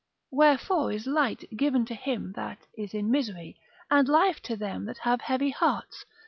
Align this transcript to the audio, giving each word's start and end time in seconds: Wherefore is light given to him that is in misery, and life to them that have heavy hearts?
Wherefore 0.31 0.91
is 0.91 1.05
light 1.05 1.45
given 1.55 1.85
to 1.85 1.93
him 1.93 2.33
that 2.35 2.65
is 2.75 2.95
in 2.95 3.11
misery, 3.11 3.61
and 3.91 4.09
life 4.09 4.41
to 4.41 4.55
them 4.57 4.85
that 4.85 4.97
have 4.97 5.21
heavy 5.21 5.51
hearts? 5.51 6.05